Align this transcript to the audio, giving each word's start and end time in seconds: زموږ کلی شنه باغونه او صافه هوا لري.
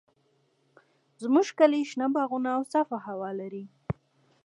زموږ 1.23 1.47
کلی 1.59 1.81
شنه 1.89 2.07
باغونه 2.15 2.49
او 2.57 2.61
صافه 2.73 2.97
هوا 3.07 3.29
لري. 3.39 3.65